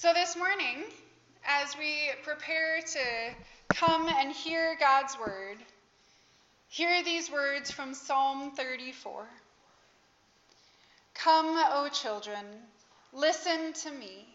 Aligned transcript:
So, 0.00 0.14
this 0.14 0.36
morning, 0.36 0.84
as 1.44 1.76
we 1.76 2.10
prepare 2.22 2.80
to 2.80 3.34
come 3.68 4.08
and 4.08 4.30
hear 4.30 4.76
God's 4.78 5.18
word, 5.18 5.58
hear 6.68 7.02
these 7.02 7.28
words 7.32 7.72
from 7.72 7.94
Psalm 7.94 8.52
34 8.52 9.26
Come, 11.14 11.46
O 11.72 11.88
children, 11.88 12.46
listen 13.12 13.72
to 13.72 13.90
me. 13.90 14.28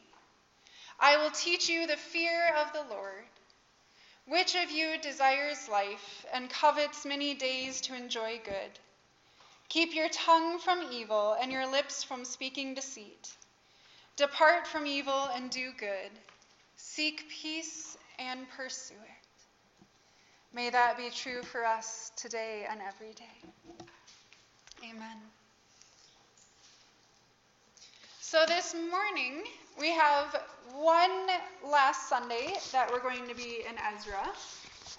I 0.99 1.15
will 1.15 1.31
teach 1.31 1.69
you 1.69 1.87
the 1.87 1.95
fear 1.95 2.53
of 2.61 2.73
the 2.73 2.93
Lord. 2.93 3.23
Which 4.27 4.55
of 4.55 4.69
you 4.69 4.97
desires 4.97 5.69
life 5.69 6.25
and 6.33 6.49
covets 6.49 7.05
many 7.05 7.35
days 7.35 7.79
to 7.83 7.95
enjoy 7.95 8.41
good? 8.43 8.79
Keep 9.69 9.95
your 9.95 10.09
tongue 10.09 10.59
from 10.59 10.91
evil 10.91 11.37
and 11.39 11.53
your 11.53 11.65
lips 11.65 12.03
from 12.03 12.25
speaking 12.25 12.73
deceit. 12.73 13.31
Depart 14.15 14.67
from 14.67 14.85
evil 14.85 15.29
and 15.33 15.49
do 15.49 15.71
good. 15.79 16.11
Seek 16.75 17.27
peace 17.29 17.97
and 18.19 18.47
pursue 18.55 18.93
it. 18.93 19.87
May 20.53 20.69
that 20.69 20.97
be 20.97 21.09
true 21.09 21.41
for 21.41 21.65
us 21.65 22.11
today 22.15 22.67
and 22.69 22.79
every 22.87 23.13
day. 23.13 23.85
Amen. 24.83 25.17
So, 28.19 28.45
this 28.47 28.75
morning 28.91 29.43
we 29.79 29.89
have 29.89 30.43
one 30.75 31.27
last 31.65 32.07
Sunday 32.07 32.53
that 32.71 32.91
we're 32.91 32.99
going 32.99 33.27
to 33.27 33.35
be 33.35 33.63
in 33.67 33.75
Ezra. 33.95 34.29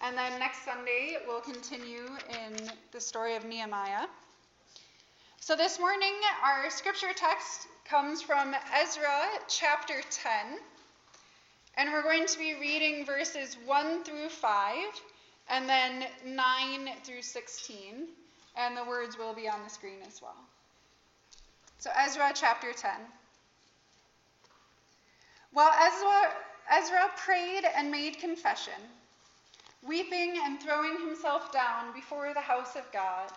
And 0.02 0.16
then 0.16 0.38
next 0.41 0.65
Sunday 0.65 1.19
we'll 1.27 1.41
continue 1.41 2.07
in 2.30 2.71
the 2.91 3.01
story 3.01 3.37
of 3.37 3.45
Nehemiah. 3.45 4.07
So, 5.47 5.55
this 5.55 5.79
morning 5.79 6.15
our 6.43 6.71
scripture 6.71 7.12
text 7.15 7.69
comes 7.85 8.23
from 8.23 8.57
Ezra 8.75 9.29
chapter 9.47 10.01
10. 10.11 10.59
And 11.77 11.93
we're 11.93 12.02
going 12.02 12.25
to 12.25 12.39
be 12.39 12.55
reading 12.55 13.05
verses 13.05 13.59
1 13.66 14.05
through 14.05 14.30
5, 14.30 14.74
and 15.51 15.68
then 15.68 16.07
9 16.24 16.88
through 17.02 17.21
16. 17.21 18.07
And 18.57 18.74
the 18.74 18.85
words 18.85 19.18
will 19.18 19.35
be 19.35 19.46
on 19.46 19.63
the 19.63 19.68
screen 19.68 19.99
as 20.09 20.23
well. 20.23 20.38
So, 21.77 21.90
Ezra 21.95 22.33
chapter 22.35 22.73
10. 22.73 22.90
While 25.52 25.73
Ezra, 25.79 26.33
Ezra 26.73 27.11
prayed 27.18 27.65
and 27.77 27.90
made 27.90 28.16
confession, 28.16 28.80
weeping 29.87 30.38
and 30.43 30.59
throwing 30.59 30.99
himself 31.07 31.52
down 31.52 31.93
before 31.93 32.33
the 32.33 32.40
house 32.40 32.77
of 32.77 32.90
God, 32.95 33.30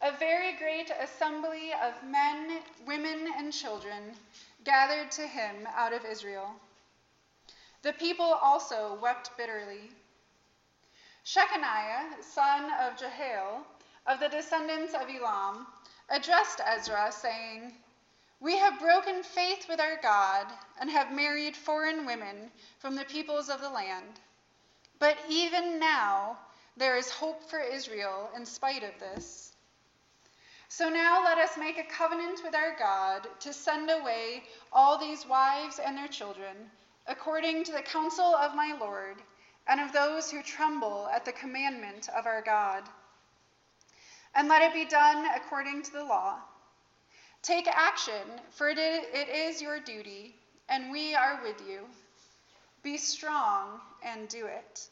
a 0.00 0.16
very 0.18 0.52
great 0.52 0.90
assembly 1.00 1.72
of 1.82 2.08
men, 2.08 2.60
women, 2.86 3.26
and 3.36 3.52
children 3.52 4.14
gathered 4.64 5.10
to 5.10 5.26
him 5.26 5.66
out 5.74 5.92
of 5.92 6.04
Israel. 6.04 6.54
The 7.82 7.92
people 7.94 8.24
also 8.24 8.98
wept 9.02 9.36
bitterly. 9.36 9.90
Shechaniah, 11.24 12.22
son 12.22 12.70
of 12.80 12.96
Jehiel, 12.96 13.66
of 14.06 14.20
the 14.20 14.28
descendants 14.28 14.94
of 14.94 15.10
Elam, 15.10 15.66
addressed 16.08 16.60
Ezra, 16.64 17.10
saying, 17.12 17.72
We 18.40 18.56
have 18.56 18.80
broken 18.80 19.22
faith 19.22 19.68
with 19.68 19.80
our 19.80 19.96
God 20.00 20.46
and 20.80 20.88
have 20.90 21.12
married 21.12 21.56
foreign 21.56 22.06
women 22.06 22.50
from 22.78 22.94
the 22.94 23.04
peoples 23.04 23.48
of 23.48 23.60
the 23.60 23.70
land. 23.70 24.20
But 24.98 25.18
even 25.28 25.78
now 25.78 26.38
there 26.76 26.96
is 26.96 27.10
hope 27.10 27.42
for 27.50 27.60
Israel 27.60 28.30
in 28.36 28.46
spite 28.46 28.82
of 28.82 28.98
this. 28.98 29.47
So 30.70 30.90
now 30.90 31.24
let 31.24 31.38
us 31.38 31.56
make 31.56 31.78
a 31.78 31.84
covenant 31.84 32.42
with 32.44 32.54
our 32.54 32.76
God 32.78 33.26
to 33.40 33.52
send 33.54 33.90
away 33.90 34.44
all 34.70 34.98
these 34.98 35.26
wives 35.26 35.78
and 35.78 35.96
their 35.96 36.08
children, 36.08 36.70
according 37.06 37.64
to 37.64 37.72
the 37.72 37.82
counsel 37.82 38.34
of 38.34 38.54
my 38.54 38.76
Lord, 38.78 39.16
and 39.66 39.80
of 39.80 39.92
those 39.92 40.30
who 40.30 40.42
tremble 40.42 41.08
at 41.08 41.24
the 41.24 41.32
commandment 41.32 42.08
of 42.10 42.26
our 42.26 42.42
God. 42.42 42.84
And 44.34 44.46
let 44.48 44.62
it 44.62 44.74
be 44.74 44.84
done 44.84 45.26
according 45.34 45.82
to 45.84 45.92
the 45.92 46.04
law. 46.04 46.38
Take 47.42 47.66
action, 47.66 48.40
for 48.50 48.68
it 48.68 48.78
is 48.78 49.62
your 49.62 49.80
duty, 49.80 50.36
and 50.68 50.92
we 50.92 51.14
are 51.14 51.40
with 51.42 51.66
you. 51.66 51.86
Be 52.82 52.98
strong 52.98 53.80
and 54.04 54.28
do 54.28 54.46
it. 54.46 54.88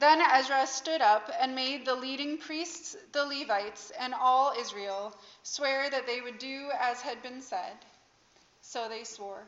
Then 0.00 0.20
Ezra 0.20 0.66
stood 0.66 1.00
up 1.00 1.30
and 1.40 1.54
made 1.54 1.84
the 1.84 1.94
leading 1.94 2.38
priests, 2.38 2.96
the 3.12 3.24
Levites, 3.24 3.92
and 3.98 4.12
all 4.12 4.52
Israel 4.58 5.16
swear 5.44 5.88
that 5.88 6.06
they 6.06 6.20
would 6.20 6.38
do 6.38 6.70
as 6.78 7.00
had 7.00 7.22
been 7.22 7.40
said. 7.40 7.76
So 8.60 8.88
they 8.88 9.04
swore. 9.04 9.46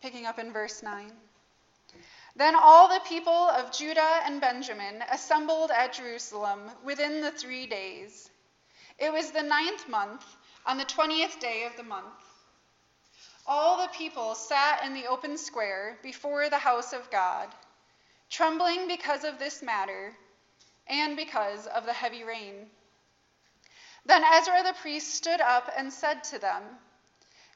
Picking 0.00 0.26
up 0.26 0.38
in 0.38 0.52
verse 0.52 0.82
9. 0.82 1.10
Then 2.36 2.54
all 2.54 2.88
the 2.88 3.00
people 3.00 3.32
of 3.32 3.72
Judah 3.72 4.20
and 4.24 4.40
Benjamin 4.40 5.02
assembled 5.10 5.72
at 5.72 5.92
Jerusalem 5.92 6.70
within 6.84 7.20
the 7.20 7.32
three 7.32 7.66
days. 7.66 8.30
It 8.98 9.12
was 9.12 9.32
the 9.32 9.42
ninth 9.42 9.88
month, 9.88 10.24
on 10.64 10.78
the 10.78 10.84
twentieth 10.84 11.40
day 11.40 11.64
of 11.64 11.76
the 11.76 11.82
month. 11.82 12.14
All 13.46 13.78
the 13.78 13.88
people 13.88 14.36
sat 14.36 14.84
in 14.84 14.94
the 14.94 15.08
open 15.08 15.36
square 15.36 15.98
before 16.02 16.48
the 16.48 16.58
house 16.58 16.92
of 16.92 17.10
God 17.10 17.48
trembling 18.30 18.86
because 18.86 19.24
of 19.24 19.38
this 19.38 19.60
matter 19.60 20.16
and 20.86 21.16
because 21.16 21.66
of 21.66 21.84
the 21.84 21.92
heavy 21.92 22.24
rain. 22.24 22.70
Then 24.06 24.24
Ezra 24.24 24.62
the 24.62 24.72
priest 24.80 25.14
stood 25.14 25.40
up 25.40 25.70
and 25.76 25.92
said 25.92 26.24
to 26.24 26.38
them, 26.38 26.62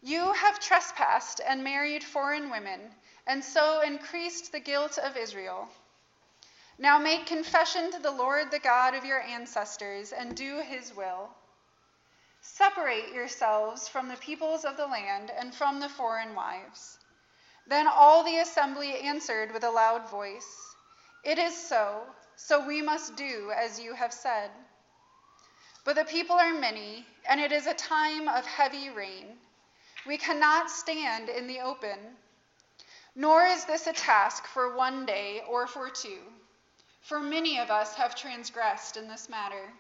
You 0.03 0.33
have 0.33 0.61
trespassed 0.61 1.41
and 1.47 1.65
married 1.65 2.05
foreign 2.05 2.51
women, 2.51 2.95
and 3.27 3.43
so 3.43 3.81
increased 3.81 4.53
the 4.53 4.61
guilt 4.61 4.99
of 4.99 5.17
Israel. 5.17 5.69
Now 6.77 6.99
make 6.99 7.27
confession 7.27 7.93
to 7.93 8.01
the 8.01 8.11
Lord 8.11 8.51
the 8.51 8.59
God 8.59 8.95
of 8.95 9.05
your 9.05 9.21
ancestors 9.21 10.13
and 10.13 10.37
do 10.37 10.61
his 10.61 10.93
will. 10.93 11.31
Separate 12.41 13.13
yourselves 13.13 13.89
from 13.89 14.09
the 14.09 14.17
peoples 14.17 14.65
of 14.65 14.77
the 14.77 14.87
land 14.87 15.31
and 15.31 15.55
from 15.55 15.81
the 15.81 15.89
foreign 15.89 16.35
wives. 16.35 16.99
Then 17.67 17.87
all 17.87 18.23
the 18.23 18.39
assembly 18.39 18.99
answered 19.01 19.53
with 19.53 19.65
a 19.65 19.71
loud 19.71 20.09
voice, 20.11 20.77
It 21.23 21.39
is 21.39 21.57
so, 21.57 22.03
so 22.37 22.67
we 22.67 22.83
must 22.83 23.17
do 23.17 23.51
as 23.57 23.81
you 23.81 23.95
have 23.95 24.13
said. 24.13 24.51
But 25.85 25.97
the 25.97 26.05
people 26.05 26.37
are 26.37 26.53
many, 26.53 27.07
and 27.27 27.41
it 27.41 27.53
is 27.53 27.67
a 27.67 27.75
time 27.75 28.29
of 28.29 28.45
heavy 28.45 28.91
rain. 28.91 29.39
We 30.07 30.19
cannot 30.19 30.71
stand 30.71 31.29
in 31.31 31.47
the 31.47 31.61
open. 31.61 32.17
Nor 33.15 33.47
is 33.47 33.65
this 33.65 33.87
a 33.87 33.93
task 33.93 34.47
for 34.47 34.75
one 34.75 35.07
day 35.07 35.43
or 35.49 35.67
for 35.67 35.89
two, 35.89 36.21
for 37.01 37.21
many 37.21 37.59
of 37.59 37.71
us 37.71 37.95
have 37.95 38.15
transgressed 38.15 38.97
in 38.97 39.09
this 39.09 39.29
matter. 39.29 39.73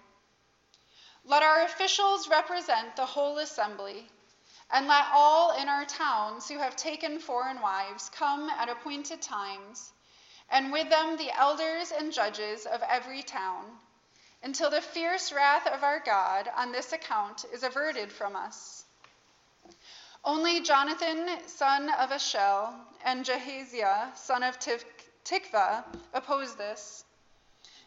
Let 1.24 1.42
our 1.42 1.62
officials 1.62 2.28
represent 2.28 2.96
the 2.96 3.06
whole 3.06 3.38
assembly 3.38 4.08
and 4.72 4.86
let 4.86 5.06
all 5.12 5.56
in 5.60 5.68
our 5.68 5.84
towns 5.84 6.48
who 6.48 6.58
have 6.58 6.76
taken 6.76 7.18
foreign 7.18 7.60
wives 7.60 8.10
come 8.10 8.48
at 8.50 8.68
appointed 8.68 9.20
times, 9.22 9.92
and 10.50 10.72
with 10.72 10.88
them 10.90 11.16
the 11.16 11.30
elders 11.38 11.92
and 11.92 12.12
judges 12.12 12.66
of 12.66 12.82
every 12.88 13.22
town, 13.22 13.64
until 14.42 14.70
the 14.70 14.80
fierce 14.80 15.32
wrath 15.32 15.66
of 15.66 15.82
our 15.82 16.00
God 16.00 16.50
on 16.56 16.72
this 16.72 16.92
account 16.92 17.44
is 17.52 17.62
averted 17.62 18.12
from 18.12 18.36
us. 18.36 18.84
Only 20.24 20.60
Jonathan, 20.60 21.28
son 21.46 21.90
of 21.90 22.10
Ashel, 22.10 22.72
and 23.04 23.24
Jahaziah, 23.24 24.16
son 24.16 24.42
of 24.42 24.58
Tikvah, 24.58 25.84
opposed 26.12 26.58
this, 26.58 27.04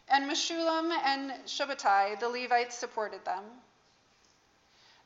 and 0.08 0.30
Meshullam 0.30 0.90
and 1.04 1.32
Shabbethai, 1.46 2.18
the 2.18 2.28
Levites, 2.28 2.76
supported 2.76 3.24
them. 3.24 3.44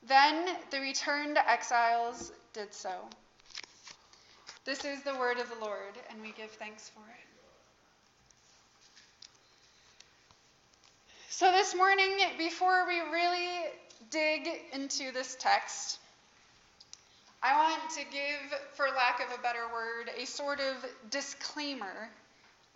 Then 0.07 0.57
the 0.71 0.81
returned 0.81 1.39
exiles 1.39 2.33
did 2.53 2.75
so. 2.75 2.91
This 4.65 4.85
is 4.85 5.03
the 5.03 5.15
word 5.17 5.39
of 5.39 5.49
the 5.49 5.65
Lord, 5.65 5.95
and 6.11 6.21
we 6.21 6.33
give 6.33 6.51
thanks 6.51 6.89
for 6.89 7.01
it. 7.01 7.33
So, 11.29 11.51
this 11.51 11.75
morning, 11.75 12.19
before 12.39 12.87
we 12.87 13.01
really 13.01 13.65
dig 14.11 14.49
into 14.73 15.13
this 15.13 15.37
text, 15.41 15.99
I 17.43 17.57
want 17.57 17.91
to 17.93 18.05
give, 18.05 18.61
for 18.75 18.87
lack 18.89 19.21
of 19.21 19.37
a 19.37 19.43
better 19.43 19.67
word, 19.73 20.11
a 20.17 20.27
sort 20.27 20.61
of 20.61 20.89
disclaimer 21.11 22.11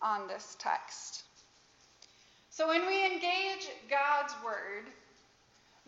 on 0.02 0.26
this 0.26 0.56
text. 0.58 1.22
So, 2.50 2.67
when 2.69 2.87
we 2.87 3.05
engage 3.05 3.69
God's 3.88 4.34
word, 4.44 4.87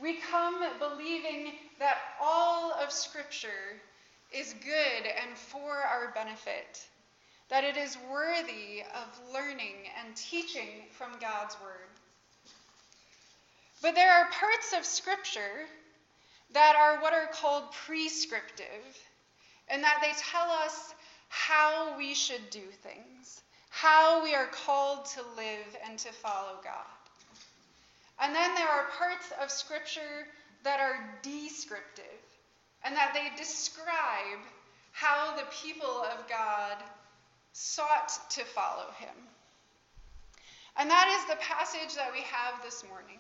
we 0.01 0.19
come 0.31 0.63
believing 0.79 1.53
that 1.79 1.99
all 2.23 2.73
of 2.73 2.93
Scripture 2.93 3.81
is 4.33 4.55
good 4.63 5.11
and 5.23 5.37
for 5.37 5.73
our 5.73 6.13
benefit, 6.15 6.87
that 7.49 7.65
it 7.65 7.77
is 7.77 7.97
worthy 8.11 8.83
of 8.95 9.33
learning 9.33 9.75
and 10.05 10.15
teaching 10.15 10.85
from 10.93 11.09
God's 11.21 11.57
Word. 11.61 11.89
But 13.83 13.95
there 13.95 14.13
are 14.13 14.31
parts 14.31 14.73
of 14.77 14.85
Scripture 14.85 15.67
that 16.53 16.77
are 16.77 17.03
what 17.03 17.13
are 17.13 17.29
called 17.33 17.73
prescriptive, 17.73 18.67
and 19.69 19.83
that 19.83 19.99
they 20.01 20.13
tell 20.31 20.51
us 20.51 20.95
how 21.29 21.97
we 21.99 22.15
should 22.15 22.51
do 22.51 22.63
things, 22.83 23.43
how 23.69 24.23
we 24.23 24.35
are 24.35 24.47
called 24.47 25.05
to 25.07 25.21
live 25.37 25.77
and 25.87 25.99
to 25.99 26.13
follow 26.13 26.57
God. 26.65 26.98
And 28.21 28.35
then 28.35 28.55
there 28.55 28.69
are 28.69 28.87
parts 28.99 29.33
of 29.43 29.51
Scripture 29.51 30.27
that 30.65 30.81
are 30.81 31.19
descriptive, 31.23 32.05
and 32.85 32.95
that 32.97 33.13
they 33.15 33.31
describe 33.37 34.41
how 34.93 35.37
the 35.37 35.45
people 35.63 36.03
of 36.03 36.29
God 36.29 36.77
sought 37.53 38.13
to 38.31 38.45
follow 38.45 38.91
him. 38.99 39.15
And 40.77 40.91
that 40.91 41.09
is 41.19 41.31
the 41.31 41.41
passage 41.43 41.95
that 41.97 42.13
we 42.13 42.21
have 42.23 42.63
this 42.65 42.85
morning. 42.89 43.19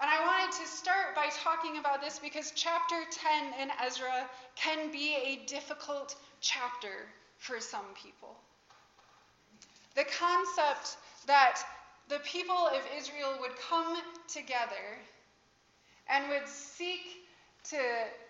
And 0.00 0.10
I 0.10 0.20
wanted 0.26 0.54
to 0.60 0.68
start 0.68 1.14
by 1.14 1.28
talking 1.42 1.78
about 1.78 2.02
this 2.02 2.18
because 2.18 2.52
chapter 2.54 2.96
10 3.10 3.62
in 3.62 3.70
Ezra 3.82 4.28
can 4.54 4.90
be 4.90 5.14
a 5.14 5.46
difficult 5.46 6.16
chapter 6.40 7.08
for 7.38 7.60
some 7.60 7.86
people. 8.02 8.36
The 9.94 10.04
concept 10.04 10.96
that 11.26 11.62
the 12.08 12.18
people 12.20 12.68
of 12.68 12.82
Israel 12.96 13.36
would 13.40 13.56
come 13.56 13.98
together 14.28 14.98
and 16.08 16.28
would 16.28 16.46
seek 16.46 17.26
to 17.70 17.78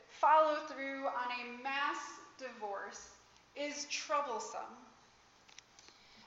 follow 0.08 0.56
through 0.66 1.04
on 1.06 1.28
a 1.40 1.62
mass 1.62 1.98
divorce 2.38 3.10
is 3.54 3.86
troublesome. 3.86 4.60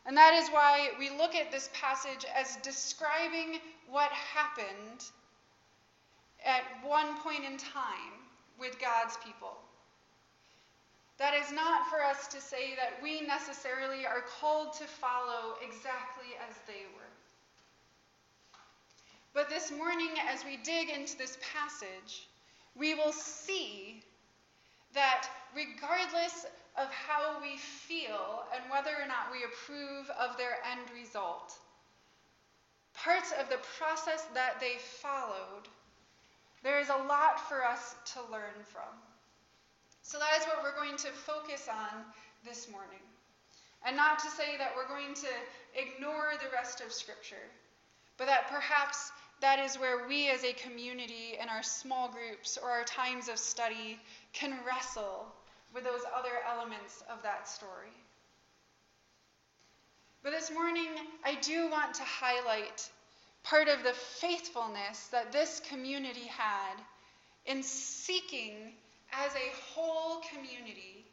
And 0.05 0.15
that 0.17 0.33
is 0.33 0.49
why 0.49 0.89
we 0.97 1.09
look 1.09 1.35
at 1.35 1.51
this 1.51 1.69
passage 1.73 2.25
as 2.35 2.57
describing 2.57 3.59
what 3.89 4.11
happened 4.11 5.05
at 6.45 6.63
one 6.83 7.17
point 7.21 7.43
in 7.43 7.57
time 7.57 8.13
with 8.59 8.79
God's 8.79 9.17
people. 9.17 9.57
That 11.17 11.33
is 11.33 11.51
not 11.51 11.89
for 11.89 12.01
us 12.01 12.27
to 12.27 12.39
say 12.39 12.75
that 12.75 13.03
we 13.03 13.21
necessarily 13.21 14.05
are 14.05 14.23
called 14.39 14.73
to 14.73 14.85
follow 14.85 15.55
exactly 15.61 16.37
as 16.47 16.55
they 16.65 16.85
were. 16.95 17.18
But 19.39 19.47
this 19.47 19.71
morning, 19.71 20.09
as 20.27 20.43
we 20.43 20.57
dig 20.57 20.89
into 20.89 21.17
this 21.17 21.37
passage, 21.55 22.27
we 22.75 22.93
will 22.93 23.13
see 23.13 24.03
that 24.93 25.29
regardless 25.55 26.45
of 26.77 26.91
how 26.91 27.37
we 27.41 27.55
feel 27.55 28.43
and 28.53 28.69
whether 28.69 28.89
or 28.89 29.07
not 29.07 29.31
we 29.31 29.45
approve 29.45 30.09
of 30.09 30.35
their 30.35 30.57
end 30.69 30.81
result, 30.93 31.53
parts 32.93 33.31
of 33.39 33.47
the 33.47 33.63
process 33.79 34.25
that 34.33 34.59
they 34.59 34.75
followed, 34.77 35.69
there 36.61 36.81
is 36.81 36.89
a 36.89 37.03
lot 37.07 37.39
for 37.47 37.65
us 37.65 37.95
to 38.15 38.19
learn 38.33 38.59
from. 38.65 38.91
So 40.01 40.19
that 40.19 40.37
is 40.41 40.47
what 40.47 40.63
we're 40.63 40.75
going 40.75 40.97
to 40.97 41.11
focus 41.11 41.69
on 41.71 42.03
this 42.43 42.69
morning. 42.69 43.07
And 43.85 43.95
not 43.95 44.19
to 44.19 44.29
say 44.31 44.57
that 44.57 44.73
we're 44.75 44.89
going 44.89 45.13
to 45.13 45.31
ignore 45.79 46.33
the 46.43 46.51
rest 46.53 46.81
of 46.81 46.91
Scripture, 46.91 47.47
but 48.17 48.25
that 48.25 48.49
perhaps 48.49 49.13
that 49.41 49.59
is 49.59 49.79
where 49.79 50.07
we 50.07 50.29
as 50.29 50.43
a 50.43 50.53
community 50.53 51.37
in 51.41 51.47
our 51.49 51.63
small 51.63 52.09
groups 52.09 52.57
or 52.61 52.69
our 52.69 52.83
times 52.83 53.29
of 53.29 53.39
study 53.39 53.99
can 54.33 54.57
wrestle 54.65 55.27
with 55.73 55.83
those 55.83 56.01
other 56.15 56.39
elements 56.49 57.03
of 57.11 57.21
that 57.23 57.47
story. 57.47 57.93
But 60.23 60.31
this 60.31 60.51
morning, 60.51 60.89
I 61.23 61.35
do 61.35 61.69
want 61.69 61.93
to 61.95 62.03
highlight 62.03 62.89
part 63.43 63.69
of 63.69 63.83
the 63.83 63.93
faithfulness 63.93 65.07
that 65.07 65.31
this 65.31 65.61
community 65.69 66.27
had 66.27 66.75
in 67.45 67.63
seeking 67.63 68.73
as 69.13 69.31
a 69.33 69.73
whole 69.73 70.21
community 70.33 71.05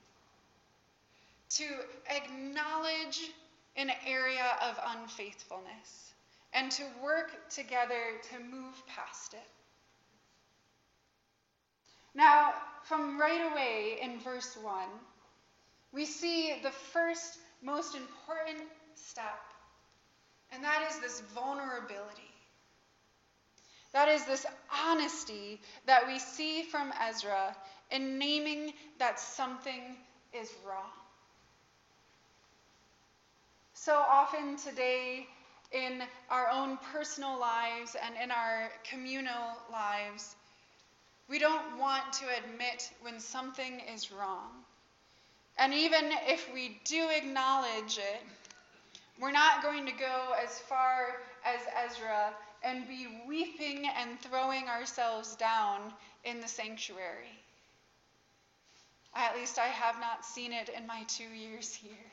to 1.50 1.64
acknowledge 2.11 3.31
an 3.76 3.93
area 4.05 4.56
of 4.62 4.78
unfaithfulness 4.96 6.14
and 6.56 6.73
to 6.73 6.82
work 7.05 7.31
together 7.50 8.03
to 8.31 8.38
move 8.43 8.75
past 8.88 9.35
it. 9.35 9.49
Now, 12.14 12.55
from 12.85 13.20
right 13.20 13.53
away 13.53 13.99
in 14.03 14.19
verse 14.20 14.56
1, 14.62 14.85
we 15.93 16.06
see 16.06 16.55
the 16.62 16.70
first 16.70 17.38
most 17.62 17.94
important 17.94 18.64
step, 18.94 19.38
and 20.50 20.64
that 20.64 20.88
is 20.91 20.99
this 21.00 21.20
vulnerability. 21.35 22.23
That 23.93 24.09
is 24.09 24.25
this 24.25 24.47
honesty 24.73 25.61
that 25.87 26.06
we 26.06 26.19
see 26.19 26.62
from 26.62 26.91
Ezra 27.06 27.55
in 27.91 28.19
naming 28.19 28.73
that 28.99 29.20
something 29.20 29.97
is 30.32 30.50
wrong. 30.67 30.91
So 33.75 33.94
often 33.94 34.56
today, 34.56 35.26
in 35.72 36.02
our 36.30 36.48
own 36.50 36.78
personal 36.92 37.38
lives 37.38 37.96
and 38.00 38.14
in 38.22 38.30
our 38.30 38.70
communal 38.88 39.56
lives, 39.70 40.34
we 41.28 41.38
don't 41.38 41.78
want 41.78 42.12
to 42.14 42.24
admit 42.38 42.90
when 43.00 43.18
something 43.18 43.80
is 43.94 44.12
wrong. 44.12 44.50
And 45.58 45.72
even 45.72 46.10
if 46.26 46.52
we 46.52 46.80
do 46.84 47.08
acknowledge 47.08 47.98
it, 47.98 48.22
we're 49.20 49.32
not 49.32 49.62
going 49.62 49.86
to 49.86 49.92
go 49.92 50.34
as 50.42 50.58
far 50.60 51.16
as 51.44 51.60
Ezra 51.86 52.32
and 52.62 52.86
be 52.86 53.22
weeping 53.26 53.86
and 53.98 54.20
throwing 54.20 54.68
ourselves 54.68 55.36
down 55.36 55.80
in 56.24 56.40
the 56.40 56.48
sanctuary. 56.48 57.40
At 59.14 59.34
least 59.36 59.58
I 59.58 59.68
have 59.68 59.98
not 59.98 60.26
seen 60.26 60.52
it 60.52 60.68
in 60.68 60.86
my 60.86 61.04
two 61.08 61.24
years 61.24 61.72
here. 61.74 62.12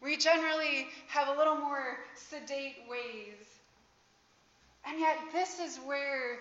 We 0.00 0.16
generally 0.16 0.88
have 1.08 1.28
a 1.28 1.38
little 1.38 1.56
more 1.56 1.98
sedate 2.14 2.76
ways. 2.88 3.36
And 4.86 5.00
yet, 5.00 5.18
this 5.32 5.58
is 5.58 5.78
where 5.78 6.38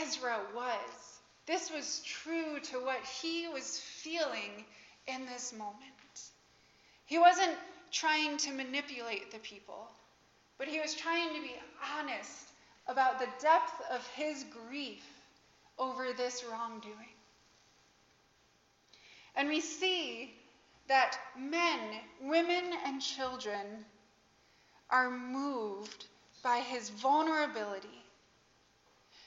Ezra 0.00 0.38
was. 0.54 1.18
This 1.46 1.70
was 1.70 2.02
true 2.04 2.60
to 2.60 2.78
what 2.78 3.04
he 3.04 3.48
was 3.48 3.78
feeling 3.78 4.64
in 5.08 5.26
this 5.26 5.52
moment. 5.52 5.74
He 7.06 7.18
wasn't 7.18 7.56
trying 7.90 8.36
to 8.38 8.52
manipulate 8.52 9.32
the 9.32 9.38
people, 9.38 9.88
but 10.58 10.68
he 10.68 10.78
was 10.78 10.94
trying 10.94 11.34
to 11.34 11.42
be 11.42 11.54
honest 11.98 12.50
about 12.86 13.18
the 13.18 13.28
depth 13.40 13.82
of 13.90 14.06
his 14.14 14.44
grief 14.44 15.04
over 15.78 16.12
this 16.16 16.44
wrongdoing. 16.48 16.94
And 19.34 19.48
we 19.48 19.60
see 19.60 20.32
that 20.90 21.16
men, 21.38 21.78
women, 22.20 22.64
and 22.84 23.00
children 23.00 23.84
are 24.90 25.08
moved 25.08 26.06
by 26.42 26.58
his 26.58 26.88
vulnerability, 26.90 28.02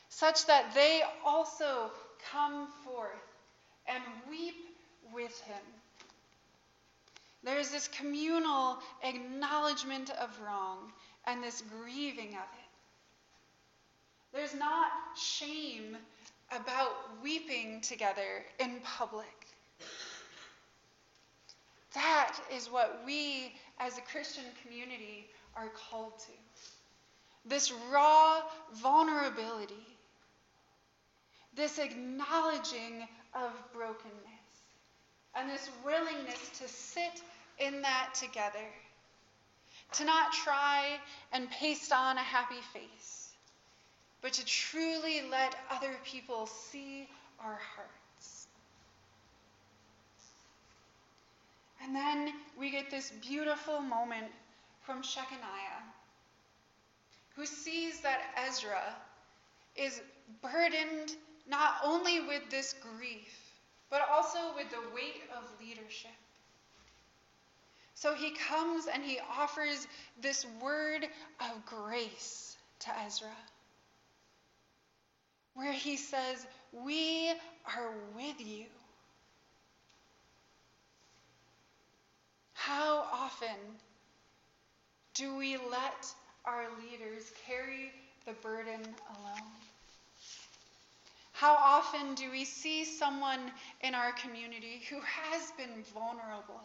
such 0.10 0.46
that 0.46 0.74
they 0.76 1.02
also 1.26 1.90
come 2.34 2.68
forth 2.84 3.08
and 3.88 4.04
weep 4.30 4.76
with 5.14 5.40
him. 5.44 5.64
There's 7.46 7.70
this 7.70 7.88
communal 7.88 8.80
acknowledgement 9.02 10.10
of 10.10 10.38
wrong 10.46 10.92
and 11.26 11.42
this 11.42 11.64
grieving 11.82 12.32
of 12.32 12.34
it. 12.34 12.74
There's 14.34 14.54
not 14.54 14.92
shame 15.18 15.96
about 16.52 16.92
weeping 17.24 17.80
together 17.80 18.44
in 18.60 18.82
public. 18.84 19.43
That 21.94 22.36
is 22.56 22.70
what 22.70 23.02
we 23.06 23.54
as 23.80 23.98
a 23.98 24.02
Christian 24.02 24.46
community 24.64 25.28
are 25.56 25.70
called 25.90 26.18
to. 26.20 26.32
This 27.46 27.72
raw 27.92 28.42
vulnerability, 28.76 29.86
this 31.56 31.78
acknowledging 31.78 33.08
of 33.34 33.52
brokenness, 33.74 34.14
and 35.36 35.50
this 35.50 35.70
willingness 35.84 36.50
to 36.60 36.68
sit 36.68 37.22
in 37.60 37.82
that 37.82 38.14
together. 38.16 38.66
To 39.94 40.06
not 40.06 40.32
try 40.34 40.98
and 41.32 41.50
paste 41.52 41.92
on 41.92 42.18
a 42.18 42.24
happy 42.24 42.62
face, 42.74 43.32
but 44.22 44.34
to 44.34 44.46
truly 44.46 45.22
let 45.30 45.56
other 45.70 45.94
people 46.04 46.48
see 46.48 47.08
our 47.40 47.60
heart. 47.76 48.03
And 51.84 51.96
then 51.96 52.34
we 52.58 52.72
get 52.72 52.90
this 52.90 53.12
beautiful 53.22 53.82
moment 53.82 54.28
from 54.82 55.02
Shechaniah, 55.02 55.84
who 57.36 57.46
sees 57.46 58.00
that 58.02 58.22
Ezra 58.48 58.96
is 59.76 60.02
burdened 60.42 61.16
not 61.48 61.76
only 61.84 62.22
with 62.22 62.50
this 62.50 62.74
grief, 62.74 63.38
but 63.90 64.02
also 64.10 64.40
with 64.56 64.70
the 64.70 64.96
weight 64.96 65.24
of 65.36 65.44
leadership. 65.60 66.12
So 67.96 68.14
he 68.16 68.32
comes 68.32 68.88
and 68.88 69.04
he 69.04 69.20
offers 69.38 69.88
this 70.22 70.46
word 70.62 71.06
of 71.40 71.66
grace 71.66 72.56
to 72.80 72.90
Ezra, 73.06 73.28
where 75.54 75.74
he 75.74 75.98
says, 75.98 76.48
We 76.72 77.30
are 77.66 77.94
with 78.16 78.40
you. 78.40 78.66
Often 83.14 83.58
do 85.14 85.36
we 85.36 85.58
let 85.58 86.08
our 86.46 86.66
leaders 86.82 87.32
carry 87.46 87.92
the 88.26 88.34
burden 88.34 88.82
alone? 88.82 89.52
How 91.34 91.56
often 91.56 92.16
do 92.16 92.32
we 92.32 92.46
see 92.46 92.86
someone 92.86 93.40
in 93.82 93.96
our 93.96 94.12
community 94.14 94.82
who 94.90 95.00
has 95.02 95.52
been 95.58 95.84
vulnerable, 95.94 96.62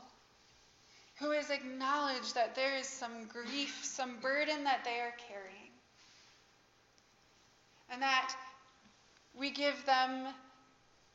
who 1.18 1.32
has 1.32 1.50
acknowledged 1.50 2.34
that 2.34 2.54
there 2.54 2.76
is 2.76 2.86
some 2.86 3.26
grief, 3.26 3.80
some 3.82 4.16
burden 4.20 4.64
that 4.64 4.84
they 4.84 5.00
are 5.00 5.14
carrying, 5.28 5.72
and 7.90 8.02
that 8.02 8.34
we 9.38 9.50
give 9.50 9.84
them 9.84 10.26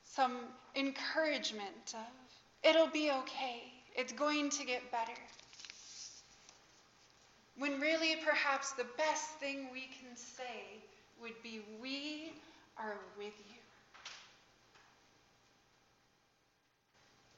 some 0.04 0.38
encouragement 0.76 1.94
of, 1.94 2.70
it'll 2.70 2.88
be 2.88 3.12
okay, 3.12 3.73
it's 3.96 4.14
going 4.14 4.50
to 4.52 4.66
get 4.66 4.92
better. 4.92 5.20
When 7.58 7.80
really, 7.80 8.16
perhaps 8.26 8.72
the 8.72 8.86
best 8.98 9.30
thing 9.40 9.70
we 9.72 9.82
can 9.82 10.16
say 10.16 10.82
would 11.22 11.42
be, 11.44 11.62
We 11.82 12.34
are 12.78 12.98
with 13.18 13.34
you. 13.50 13.60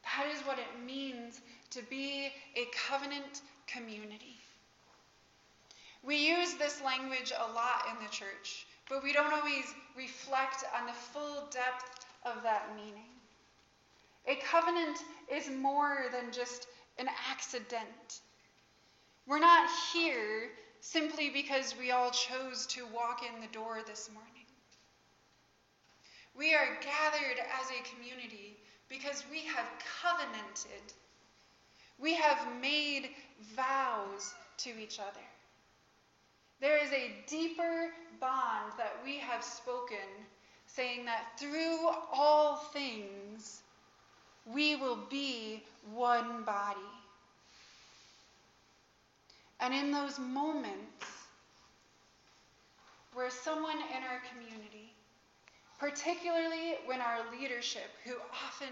That 0.03 0.33
is 0.33 0.41
what 0.47 0.57
it 0.59 0.85
means 0.85 1.41
to 1.71 1.81
be 1.89 2.31
a 2.55 2.67
covenant 2.87 3.41
community. 3.67 4.37
We 6.03 6.15
use 6.15 6.53
this 6.53 6.81
language 6.85 7.33
a 7.35 7.51
lot 7.53 7.87
in 7.89 8.03
the 8.03 8.09
church, 8.11 8.67
but 8.87 9.03
we 9.03 9.11
don't 9.11 9.33
always 9.33 9.65
reflect 9.97 10.63
on 10.79 10.85
the 10.85 10.93
full 10.93 11.47
depth 11.51 12.05
of 12.23 12.43
that 12.43 12.69
meaning. 12.75 13.14
A 14.27 14.35
covenant 14.37 14.97
is 15.31 15.49
more 15.49 16.05
than 16.11 16.31
just 16.31 16.67
an 16.97 17.07
accident. 17.29 18.21
We're 19.27 19.39
not 19.39 19.69
here 19.93 20.49
simply 20.79 21.29
because 21.29 21.75
we 21.79 21.91
all 21.91 22.11
chose 22.11 22.65
to 22.67 22.85
walk 22.93 23.21
in 23.23 23.41
the 23.41 23.47
door 23.47 23.79
this 23.85 24.09
morning. 24.13 24.31
We 26.37 26.53
are 26.53 26.77
gathered 26.81 27.39
as 27.39 27.69
a 27.69 27.95
community 27.95 28.57
because 28.89 29.23
we 29.31 29.39
have 29.45 29.67
covenanted. 30.01 30.93
We 31.97 32.13
have 32.15 32.47
made 32.61 33.09
vows 33.55 34.33
to 34.57 34.69
each 34.79 34.99
other. 34.99 35.25
There 36.61 36.77
is 36.83 36.91
a 36.91 37.13
deeper 37.27 37.91
bond 38.19 38.73
that 38.77 38.97
we 39.03 39.17
have 39.17 39.43
spoken, 39.43 39.97
saying 40.65 41.05
that 41.05 41.39
through 41.39 41.89
all 42.11 42.57
things 42.73 43.61
we 44.53 44.75
will 44.75 44.99
be 45.09 45.63
one 45.93 46.43
body. 46.43 46.79
And 49.59 49.73
in 49.73 49.91
those 49.91 50.19
moments 50.19 51.05
where 53.13 53.29
someone 53.29 53.77
in 53.77 54.03
our 54.03 54.21
community, 54.31 54.93
particularly 55.79 56.75
when 56.85 56.99
our 56.99 57.19
leadership, 57.31 57.89
who 58.03 58.13
often 58.45 58.67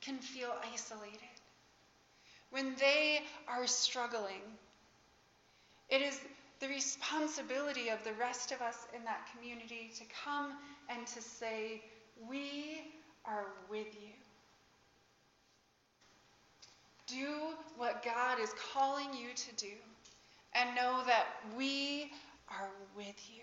can 0.00 0.18
feel 0.18 0.52
isolated, 0.72 1.18
when 2.50 2.74
they 2.78 3.22
are 3.48 3.66
struggling, 3.66 4.42
it 5.88 6.02
is 6.02 6.20
the 6.60 6.68
responsibility 6.68 7.88
of 7.88 8.02
the 8.04 8.12
rest 8.14 8.52
of 8.52 8.60
us 8.60 8.86
in 8.94 9.04
that 9.04 9.28
community 9.34 9.90
to 9.96 10.04
come 10.24 10.52
and 10.88 11.06
to 11.06 11.20
say, 11.20 11.82
We 12.28 12.82
are 13.24 13.46
with 13.68 13.86
you. 14.00 14.12
Do 17.06 17.54
what 17.76 18.04
God 18.04 18.40
is 18.40 18.52
calling 18.72 19.08
you 19.14 19.28
to 19.34 19.54
do 19.56 19.72
and 20.54 20.74
know 20.74 21.02
that 21.06 21.26
we 21.56 22.10
are 22.48 22.70
with 22.96 23.20
you. 23.28 23.42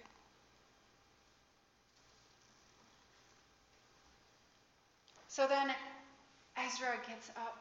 So 5.27 5.47
then 5.47 5.73
Ezra 6.57 6.95
gets 7.07 7.29
up. 7.29 7.57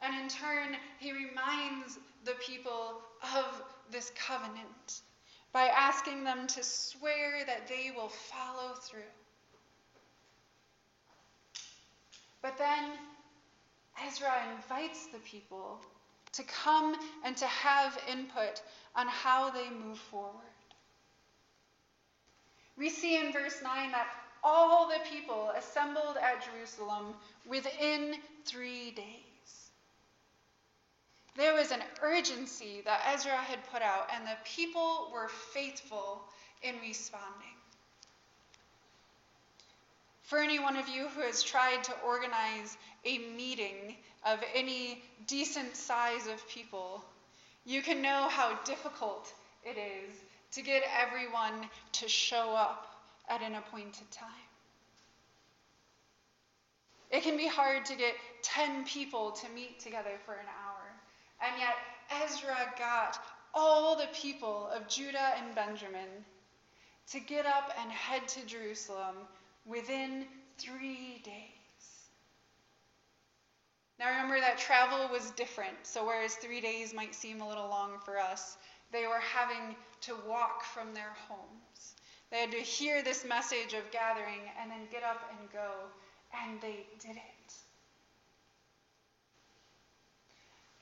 And 0.00 0.14
in 0.14 0.28
turn, 0.28 0.76
he 0.98 1.12
reminds 1.12 1.98
the 2.24 2.34
people 2.40 3.02
of 3.36 3.62
this 3.90 4.12
covenant 4.14 5.00
by 5.52 5.68
asking 5.68 6.24
them 6.24 6.46
to 6.46 6.62
swear 6.62 7.44
that 7.46 7.66
they 7.68 7.92
will 7.94 8.08
follow 8.08 8.74
through. 8.74 9.00
But 12.42 12.58
then 12.58 12.92
Ezra 14.04 14.32
invites 14.54 15.06
the 15.06 15.18
people 15.18 15.80
to 16.32 16.42
come 16.42 16.96
and 17.24 17.36
to 17.36 17.46
have 17.46 17.98
input 18.10 18.62
on 18.94 19.06
how 19.08 19.50
they 19.50 19.70
move 19.70 19.98
forward. 19.98 20.42
We 22.76 22.90
see 22.90 23.16
in 23.16 23.32
verse 23.32 23.62
9 23.62 23.92
that 23.92 24.06
all 24.44 24.88
the 24.88 25.00
people 25.10 25.50
assembled 25.56 26.16
at 26.20 26.44
Jerusalem 26.44 27.14
within 27.46 28.16
three 28.44 28.90
days. 28.90 29.70
There 31.36 31.54
was 31.54 31.70
an 31.70 31.82
urgency 32.02 32.82
that 32.84 33.02
Ezra 33.14 33.36
had 33.36 33.58
put 33.70 33.82
out, 33.82 34.08
and 34.14 34.26
the 34.26 34.36
people 34.44 35.10
were 35.12 35.28
faithful 35.52 36.22
in 36.62 36.74
responding. 36.80 37.55
For 40.26 40.40
any 40.40 40.58
one 40.58 40.76
of 40.76 40.88
you 40.88 41.06
who 41.06 41.20
has 41.20 41.40
tried 41.40 41.84
to 41.84 41.94
organize 42.04 42.76
a 43.04 43.18
meeting 43.18 43.94
of 44.24 44.40
any 44.56 45.00
decent 45.28 45.76
size 45.76 46.26
of 46.26 46.48
people, 46.48 47.04
you 47.64 47.80
can 47.80 48.02
know 48.02 48.26
how 48.28 48.58
difficult 48.64 49.32
it 49.64 49.78
is 49.78 50.12
to 50.50 50.62
get 50.62 50.82
everyone 51.00 51.68
to 51.92 52.08
show 52.08 52.50
up 52.56 53.04
at 53.28 53.40
an 53.40 53.54
appointed 53.54 54.10
time. 54.10 54.28
It 57.12 57.22
can 57.22 57.36
be 57.36 57.46
hard 57.46 57.84
to 57.84 57.94
get 57.94 58.14
10 58.42 58.84
people 58.84 59.30
to 59.30 59.48
meet 59.50 59.78
together 59.78 60.18
for 60.24 60.34
an 60.34 60.46
hour. 60.64 60.90
And 61.40 61.60
yet, 61.60 61.76
Ezra 62.24 62.74
got 62.76 63.16
all 63.54 63.94
the 63.94 64.08
people 64.12 64.68
of 64.74 64.88
Judah 64.88 65.34
and 65.38 65.54
Benjamin 65.54 66.24
to 67.12 67.20
get 67.20 67.46
up 67.46 67.72
and 67.80 67.92
head 67.92 68.26
to 68.26 68.44
Jerusalem 68.44 69.14
within 69.66 70.26
three 70.58 71.20
days. 71.24 71.52
Now 73.98 74.10
remember 74.10 74.40
that 74.40 74.58
travel 74.58 75.08
was 75.10 75.30
different, 75.32 75.76
so 75.82 76.04
whereas 76.04 76.34
three 76.34 76.60
days 76.60 76.92
might 76.92 77.14
seem 77.14 77.40
a 77.40 77.48
little 77.48 77.68
long 77.68 77.98
for 78.04 78.18
us, 78.18 78.56
they 78.92 79.06
were 79.06 79.20
having 79.20 79.74
to 80.02 80.14
walk 80.28 80.64
from 80.64 80.94
their 80.94 81.14
homes. 81.28 81.94
They 82.30 82.38
had 82.38 82.52
to 82.52 82.58
hear 82.58 83.02
this 83.02 83.24
message 83.24 83.72
of 83.72 83.90
gathering 83.90 84.40
and 84.60 84.70
then 84.70 84.86
get 84.90 85.02
up 85.02 85.22
and 85.38 85.50
go, 85.52 85.72
and 86.42 86.60
they 86.60 86.86
did 87.00 87.16
it. 87.16 87.54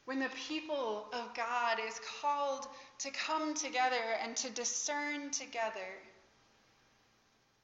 When 0.07 0.19
the 0.19 0.31
people 0.49 1.07
of 1.13 1.35
God 1.35 1.79
is 1.87 2.01
called 2.21 2.67
to 2.99 3.11
come 3.11 3.55
together 3.55 4.03
and 4.23 4.37
to 4.39 4.51
discern 4.51 5.31
together, 5.31 5.89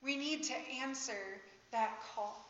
we 0.02 0.16
need 0.16 0.42
to 0.44 0.54
answer 0.82 1.40
that 1.72 2.00
call. 2.14 2.46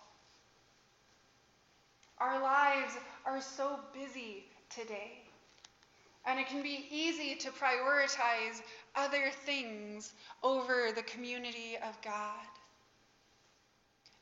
Our 2.18 2.40
lives 2.40 2.94
are 3.24 3.40
so 3.40 3.80
busy 3.94 4.44
today, 4.68 5.22
and 6.26 6.38
it 6.38 6.46
can 6.48 6.62
be 6.62 6.86
easy 6.90 7.34
to 7.36 7.50
prioritize 7.50 8.62
other 8.94 9.30
things 9.46 10.12
over 10.42 10.90
the 10.94 11.02
community 11.02 11.76
of 11.76 12.00
God. 12.02 12.46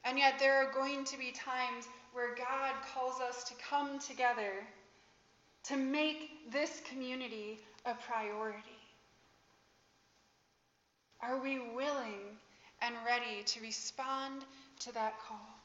And 0.04 0.16
yet, 0.16 0.38
there 0.38 0.54
are 0.54 0.73
going 0.73 1.04
to 1.04 1.18
be 1.18 1.32
times 1.32 1.87
where 2.12 2.35
God 2.35 2.73
calls 2.94 3.20
us 3.20 3.44
to 3.44 3.54
come 3.56 3.99
together 3.99 4.64
to 5.64 5.76
make 5.76 6.50
this 6.50 6.80
community 6.88 7.58
a 7.85 7.94
priority. 7.94 8.62
Are 11.20 11.38
we 11.42 11.58
willing 11.58 12.38
and 12.82 12.94
ready 13.06 13.42
to 13.44 13.61
respond 13.61 14.44
to 14.80 14.92
that 14.94 15.14
call? 15.20 15.58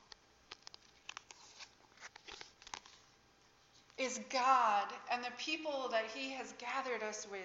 Is 3.98 4.20
God 4.30 4.86
and 5.12 5.24
the 5.24 5.32
people 5.38 5.90
that 5.92 6.06
He 6.14 6.32
has 6.32 6.54
gathered 6.58 7.04
us 7.04 7.28
with 7.30 7.40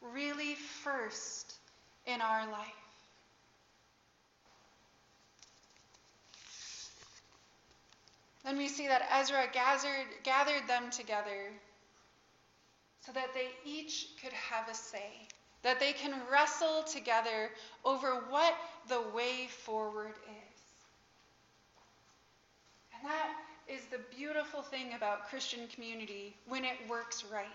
really 0.00 0.54
first 0.84 1.54
in 2.06 2.20
our 2.20 2.46
life? 2.50 2.68
Then 8.44 8.58
we 8.58 8.68
see 8.68 8.88
that 8.88 9.08
Ezra 9.12 9.44
gathered, 9.52 10.06
gathered 10.24 10.66
them 10.66 10.90
together 10.90 11.50
so 13.06 13.12
that 13.12 13.34
they 13.34 13.48
each 13.64 14.08
could 14.20 14.32
have 14.32 14.68
a 14.68 14.74
say 14.74 15.28
that 15.62 15.80
they 15.80 15.92
can 15.92 16.14
wrestle 16.30 16.82
together 16.82 17.50
over 17.84 18.22
what 18.28 18.54
the 18.88 19.00
way 19.14 19.48
forward 19.64 20.14
is. 20.26 20.62
And 22.94 23.10
that 23.10 23.28
is 23.68 23.82
the 23.86 24.00
beautiful 24.16 24.62
thing 24.62 24.94
about 24.94 25.28
Christian 25.28 25.66
community 25.68 26.36
when 26.46 26.64
it 26.64 26.76
works 26.88 27.24
right. 27.32 27.46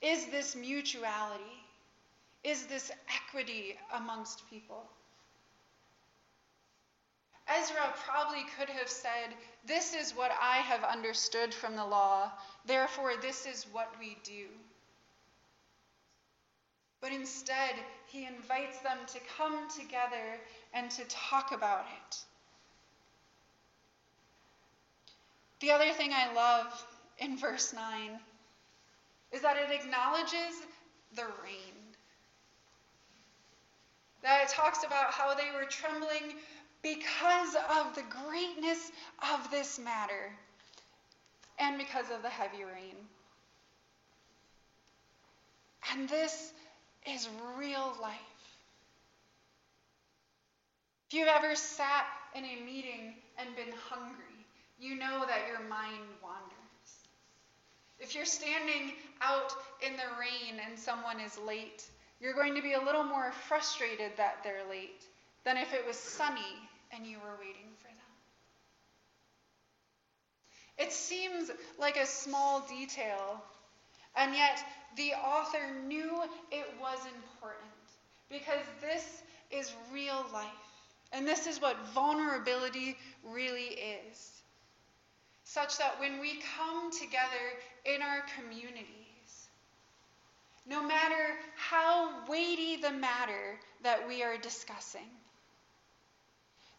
Is 0.00 0.26
this 0.26 0.54
mutuality? 0.54 1.42
Is 2.44 2.66
this 2.66 2.92
equity 3.08 3.76
amongst 3.92 4.48
people? 4.48 4.84
Ezra 7.48 7.94
probably 8.04 8.44
could 8.58 8.68
have 8.68 8.88
said, 8.88 9.34
This 9.64 9.94
is 9.94 10.16
what 10.16 10.32
I 10.40 10.56
have 10.58 10.82
understood 10.82 11.54
from 11.54 11.76
the 11.76 11.84
law, 11.84 12.30
therefore, 12.64 13.14
this 13.20 13.46
is 13.46 13.66
what 13.72 13.92
we 14.00 14.16
do. 14.24 14.46
But 17.06 17.14
instead, 17.14 17.76
he 18.08 18.26
invites 18.26 18.80
them 18.80 18.98
to 19.06 19.20
come 19.38 19.68
together 19.70 20.40
and 20.74 20.90
to 20.90 21.04
talk 21.04 21.52
about 21.52 21.86
it. 22.08 22.16
The 25.60 25.70
other 25.70 25.92
thing 25.92 26.10
I 26.12 26.34
love 26.34 26.84
in 27.18 27.38
verse 27.38 27.72
9 27.72 28.18
is 29.30 29.40
that 29.42 29.56
it 29.56 29.72
acknowledges 29.72 30.66
the 31.14 31.26
rain. 31.44 31.76
That 34.22 34.42
it 34.42 34.48
talks 34.48 34.82
about 34.82 35.12
how 35.12 35.32
they 35.36 35.52
were 35.56 35.66
trembling 35.66 36.34
because 36.82 37.54
of 37.54 37.94
the 37.94 38.02
greatness 38.26 38.90
of 39.32 39.48
this 39.52 39.78
matter 39.78 40.32
and 41.60 41.78
because 41.78 42.10
of 42.10 42.22
the 42.22 42.30
heavy 42.30 42.64
rain. 42.64 42.96
And 45.92 46.08
this 46.08 46.52
is 47.08 47.28
real 47.58 47.96
life. 48.00 48.20
If 51.08 51.14
you've 51.14 51.28
ever 51.28 51.54
sat 51.54 52.06
in 52.34 52.44
a 52.44 52.64
meeting 52.64 53.14
and 53.38 53.54
been 53.54 53.72
hungry, 53.88 54.24
you 54.78 54.96
know 54.96 55.24
that 55.26 55.46
your 55.48 55.60
mind 55.68 56.04
wanders. 56.22 56.56
If 57.98 58.14
you're 58.14 58.24
standing 58.24 58.92
out 59.22 59.52
in 59.86 59.92
the 59.96 60.02
rain 60.18 60.60
and 60.68 60.78
someone 60.78 61.20
is 61.20 61.38
late, 61.38 61.84
you're 62.20 62.34
going 62.34 62.54
to 62.54 62.62
be 62.62 62.74
a 62.74 62.80
little 62.82 63.04
more 63.04 63.32
frustrated 63.48 64.12
that 64.16 64.42
they're 64.42 64.68
late 64.68 65.04
than 65.44 65.56
if 65.56 65.72
it 65.72 65.86
was 65.86 65.96
sunny 65.96 66.40
and 66.92 67.06
you 67.06 67.18
were 67.18 67.36
waiting 67.38 67.70
for 67.78 67.88
them. 67.88 67.96
It 70.78 70.92
seems 70.92 71.50
like 71.78 71.96
a 71.96 72.06
small 72.06 72.66
detail, 72.68 73.42
and 74.16 74.34
yet 74.34 74.64
the 74.96 75.12
author 75.12 75.74
knew 75.86 76.22
it 76.50 76.66
was 76.80 76.98
important 77.14 77.70
because 78.30 78.64
this 78.80 79.22
is 79.50 79.72
real 79.92 80.24
life. 80.32 80.50
And 81.12 81.26
this 81.26 81.46
is 81.46 81.60
what 81.60 81.76
vulnerability 81.94 82.96
really 83.24 83.78
is. 84.08 84.42
Such 85.44 85.78
that 85.78 86.00
when 86.00 86.18
we 86.20 86.40
come 86.56 86.90
together 86.90 87.54
in 87.84 88.02
our 88.02 88.22
communities, 88.36 89.48
no 90.66 90.82
matter 90.82 91.36
how 91.56 92.10
weighty 92.28 92.76
the 92.76 92.90
matter 92.90 93.58
that 93.84 94.08
we 94.08 94.22
are 94.22 94.36
discussing, 94.36 95.08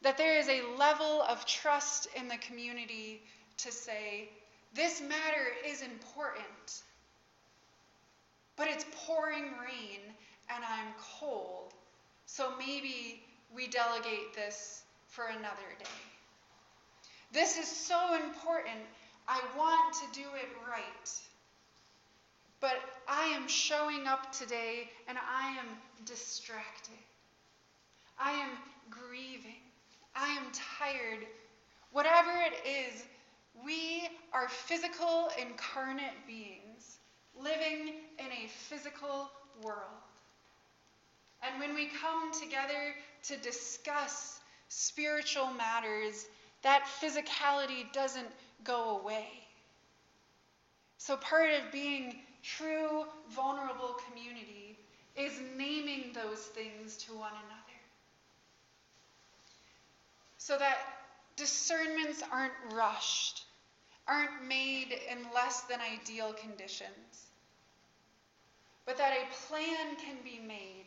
that 0.01 0.17
there 0.17 0.37
is 0.37 0.49
a 0.49 0.61
level 0.77 1.21
of 1.21 1.45
trust 1.45 2.07
in 2.15 2.27
the 2.27 2.37
community 2.37 3.21
to 3.57 3.71
say, 3.71 4.29
this 4.73 5.01
matter 5.01 5.47
is 5.65 5.81
important, 5.81 6.83
but 8.57 8.67
it's 8.67 8.85
pouring 9.05 9.43
rain 9.61 10.01
and 10.49 10.63
I'm 10.63 10.93
cold, 11.19 11.73
so 12.25 12.51
maybe 12.57 13.21
we 13.55 13.67
delegate 13.67 14.33
this 14.35 14.81
for 15.07 15.25
another 15.27 15.69
day. 15.79 15.85
This 17.31 17.57
is 17.57 17.67
so 17.67 18.15
important. 18.15 18.79
I 19.27 19.39
want 19.57 19.93
to 19.95 20.19
do 20.19 20.25
it 20.35 20.49
right. 20.67 21.11
But 22.59 22.79
I 23.07 23.25
am 23.25 23.47
showing 23.47 24.07
up 24.07 24.31
today 24.31 24.89
and 25.07 25.17
I 25.17 25.49
am 25.59 25.67
distracted. 26.05 26.95
I 28.19 28.31
am 28.31 28.49
grieving. 28.89 29.61
I 30.15 30.29
am 30.29 30.43
tired. 30.79 31.27
Whatever 31.91 32.31
it 32.31 32.67
is, 32.67 33.03
we 33.63 34.09
are 34.33 34.47
physical, 34.49 35.29
incarnate 35.39 36.25
beings 36.25 36.66
living 37.41 37.93
in 38.19 38.25
a 38.25 38.47
physical 38.47 39.29
world. 39.61 39.79
And 41.43 41.59
when 41.59 41.75
we 41.75 41.89
come 42.01 42.31
together 42.33 42.95
to 43.23 43.37
discuss 43.37 44.39
spiritual 44.69 45.51
matters, 45.51 46.27
that 46.63 46.83
physicality 47.01 47.91
doesn't 47.93 48.27
go 48.63 48.99
away. 48.99 49.27
So, 50.97 51.15
part 51.17 51.51
of 51.51 51.71
being 51.71 52.19
true, 52.43 53.05
vulnerable 53.29 53.95
community 54.07 54.77
is 55.15 55.31
naming 55.55 56.11
those 56.13 56.39
things 56.39 56.97
to 56.97 57.13
one 57.13 57.31
another 57.31 57.67
so 60.47 60.57
that 60.57 60.77
discernments 61.35 62.23
aren't 62.31 62.53
rushed, 62.71 63.43
aren't 64.07 64.47
made 64.47 64.97
in 65.11 65.17
less 65.33 65.61
than 65.61 65.79
ideal 65.81 66.33
conditions, 66.33 67.27
but 68.85 68.97
that 68.97 69.13
a 69.13 69.47
plan 69.47 69.95
can 69.97 70.15
be 70.23 70.39
made 70.45 70.85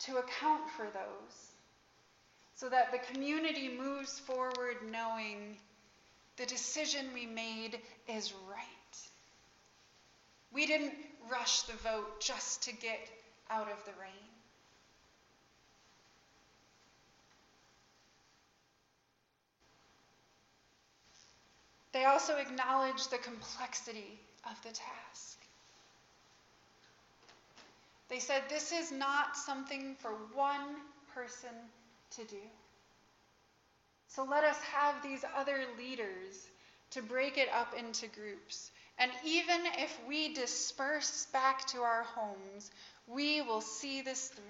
to 0.00 0.18
account 0.18 0.68
for 0.76 0.86
those 0.86 1.52
so 2.54 2.68
that 2.68 2.92
the 2.92 3.12
community 3.12 3.68
moves 3.68 4.18
forward 4.20 4.76
knowing 4.90 5.56
the 6.36 6.46
decision 6.46 7.06
we 7.14 7.26
made 7.26 7.78
is 8.08 8.32
right. 8.48 8.66
We 10.52 10.66
didn't 10.66 10.94
rush 11.30 11.62
the 11.62 11.76
vote 11.78 12.20
just 12.20 12.62
to 12.64 12.72
get 12.72 13.08
out 13.50 13.68
of 13.68 13.84
the 13.84 13.92
rain. 14.00 14.31
They 21.92 22.04
also 22.06 22.36
acknowledge 22.36 23.08
the 23.08 23.18
complexity 23.18 24.18
of 24.50 24.60
the 24.62 24.70
task. 24.70 25.38
They 28.08 28.18
said 28.18 28.42
this 28.48 28.72
is 28.72 28.90
not 28.92 29.36
something 29.36 29.96
for 30.00 30.10
one 30.34 30.76
person 31.14 31.50
to 32.16 32.24
do. 32.24 32.42
So 34.08 34.24
let 34.24 34.44
us 34.44 34.58
have 34.62 35.02
these 35.02 35.24
other 35.36 35.64
leaders 35.78 36.48
to 36.90 37.02
break 37.02 37.38
it 37.38 37.48
up 37.54 37.74
into 37.74 38.06
groups. 38.08 38.70
And 38.98 39.10
even 39.24 39.60
if 39.78 39.98
we 40.06 40.34
disperse 40.34 41.26
back 41.32 41.66
to 41.68 41.78
our 41.78 42.02
homes, 42.02 42.70
we 43.06 43.40
will 43.40 43.62
see 43.62 44.02
this 44.02 44.28
through. 44.28 44.44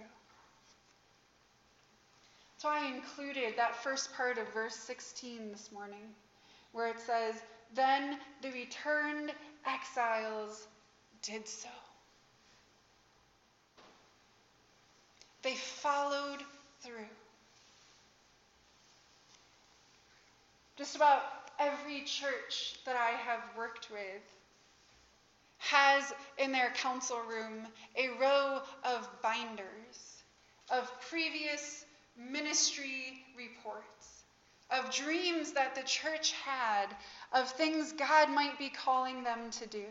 So 2.59 2.69
I 2.69 2.87
included 2.87 3.55
that 3.57 3.83
first 3.83 4.13
part 4.15 4.39
of 4.39 4.53
verse 4.53 4.75
16 4.75 5.53
this 5.53 5.71
morning 5.73 6.15
where 6.73 6.89
it 6.89 7.01
says, 7.01 7.37
Then 7.75 8.19
the 8.43 8.51
returned 8.51 9.33
exiles 9.67 10.67
did 11.23 11.47
so. 11.47 11.69
They 15.43 15.55
followed 15.55 16.43
through. 16.81 17.07
Just 20.77 20.97
about 20.97 21.23
every 21.59 22.03
church 22.05 22.77
that 22.87 22.97
I 22.97 23.11
have 23.11 23.41
worked 23.57 23.91
with 23.91 24.23
has 25.59 26.13
in 26.39 26.51
their 26.51 26.71
council 26.71 27.21
room 27.29 27.67
a 27.97 28.09
row 28.21 28.61
of 28.85 29.09
binders 29.23 30.23
of 30.71 30.91
previous 31.09 31.85
ministry 32.17 33.25
reports 33.37 34.22
of 34.73 34.91
dreams 34.95 35.53
that 35.53 35.75
the 35.75 35.83
church 35.83 36.33
had, 36.45 36.87
of 37.33 37.51
things 37.51 37.93
God 37.93 38.31
might 38.31 38.59
be 38.59 38.71
calling 38.71 39.23
them 39.23 39.51
to 39.53 39.67
do. 39.67 39.85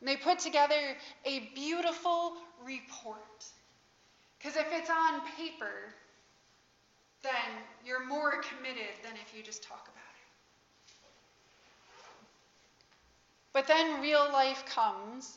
And 0.00 0.08
they 0.08 0.16
put 0.16 0.38
together 0.38 0.96
a 1.24 1.50
beautiful 1.54 2.34
report. 2.64 3.44
Because 4.38 4.56
if 4.56 4.66
it's 4.72 4.90
on 4.90 5.20
paper, 5.36 5.94
then 7.22 7.32
you're 7.84 8.06
more 8.06 8.42
committed 8.42 8.94
than 9.02 9.12
if 9.14 9.36
you 9.36 9.42
just 9.42 9.62
talk 9.62 9.88
about 9.88 9.94
it. 9.94 10.08
But 13.52 13.66
then 13.66 14.00
real 14.00 14.28
life 14.32 14.64
comes. 14.66 15.36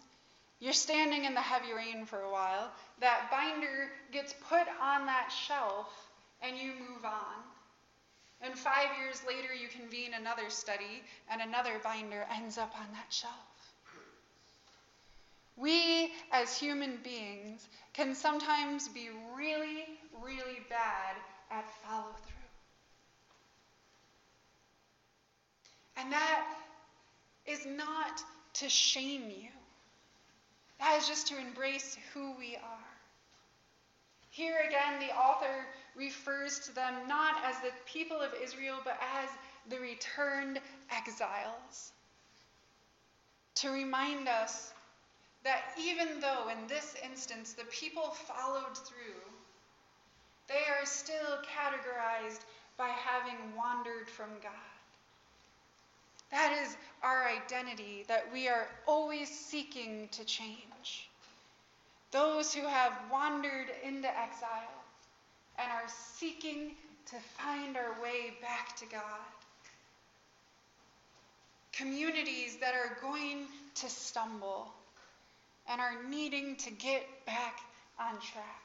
You're 0.60 0.74
standing 0.74 1.26
in 1.26 1.34
the 1.34 1.42
heavy 1.42 1.74
rain 1.74 2.06
for 2.06 2.20
a 2.22 2.32
while. 2.32 2.72
That 3.00 3.32
binder 3.32 3.90
gets 4.12 4.36
put 4.48 4.68
on 4.80 5.08
that 5.08 5.30
shelf, 5.30 5.88
and 6.44 6.56
you 6.56 6.74
move 6.74 7.04
on. 7.04 7.51
And 8.44 8.58
five 8.58 8.88
years 9.00 9.22
later, 9.28 9.54
you 9.54 9.68
convene 9.68 10.14
another 10.14 10.50
study, 10.50 11.04
and 11.30 11.42
another 11.42 11.80
binder 11.84 12.26
ends 12.36 12.58
up 12.58 12.74
on 12.76 12.88
that 12.94 13.06
shelf. 13.10 13.34
We, 15.58 16.12
as 16.32 16.58
human 16.58 16.98
beings, 17.04 17.68
can 17.94 18.16
sometimes 18.16 18.88
be 18.88 19.10
really, 19.36 19.86
really 20.24 20.60
bad 20.70 21.16
at 21.52 21.70
follow 21.84 22.14
through. 22.26 22.38
And 25.98 26.12
that 26.12 26.48
is 27.46 27.66
not 27.66 28.24
to 28.54 28.70
shame 28.70 29.30
you, 29.30 29.50
that 30.80 30.98
is 31.00 31.08
just 31.08 31.28
to 31.28 31.38
embrace 31.38 31.96
who 32.14 32.36
we 32.40 32.56
are. 32.56 32.92
Here 34.32 34.58
again, 34.68 35.00
the 35.00 35.14
author 35.14 35.68
refers 36.02 36.60
to 36.60 36.74
them 36.74 36.94
not 37.08 37.36
as 37.46 37.56
the 37.60 37.72
people 37.86 38.18
of 38.18 38.32
Israel, 38.44 38.78
but 38.84 39.00
as 39.24 39.30
the 39.70 39.80
returned 39.80 40.60
exiles. 40.90 41.92
To 43.56 43.70
remind 43.70 44.28
us 44.28 44.74
that 45.44 45.62
even 45.80 46.20
though 46.20 46.50
in 46.50 46.68
this 46.68 46.96
instance 47.04 47.54
the 47.54 47.66
people 47.66 48.10
followed 48.10 48.76
through, 48.76 49.22
they 50.48 50.64
are 50.80 50.86
still 50.86 51.38
categorized 51.46 52.42
by 52.78 52.90
having 52.90 53.38
wandered 53.56 54.10
from 54.10 54.30
God. 54.42 54.52
That 56.32 56.58
is 56.66 56.76
our 57.04 57.28
identity 57.28 58.06
that 58.08 58.26
we 58.34 58.48
are 58.48 58.68
always 58.88 59.30
seeking 59.30 60.10
to 60.14 60.26
change. 60.26 61.10
Those 62.12 62.54
who 62.54 62.66
have 62.66 62.94
wandered 63.12 63.68
into 63.84 64.08
exile 64.08 64.82
and 65.58 65.72
are 65.72 65.90
seeking 66.18 66.72
to 67.08 67.16
find 67.38 67.78
our 67.78 68.02
way 68.02 68.34
back 68.42 68.76
to 68.78 68.86
God. 68.86 69.02
Communities 71.72 72.58
that 72.62 72.74
are 72.74 72.98
going 73.02 73.46
to 73.76 73.90
stumble 73.90 74.72
and 75.70 75.82
are 75.82 76.04
needing 76.10 76.56
to 76.58 76.72
get 76.72 77.04
back 77.26 77.60
on 78.00 78.14
track, 78.20 78.64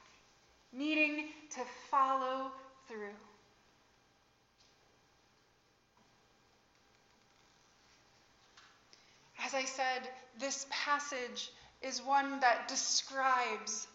needing 0.73 1.29
to 1.51 1.61
follow 1.91 2.51
through. 2.89 3.15
As 9.45 9.55
I 9.55 9.65
said, 9.65 10.09
this 10.39 10.67
passage 10.71 11.51
is 11.83 12.03
one 12.03 12.41
that 12.41 12.69
describes 12.69 13.87